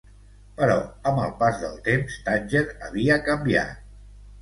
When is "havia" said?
2.89-3.23